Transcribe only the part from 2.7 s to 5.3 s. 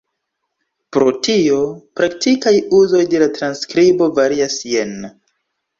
uzoj de la transskribo varias jene.